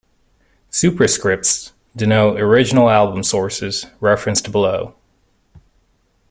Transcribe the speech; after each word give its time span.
Superscripts 0.71 1.73
denote 1.95 2.39
original 2.41 2.89
album 2.89 3.21
sources, 3.21 3.85
referenced 3.99 4.51
below. 4.51 4.95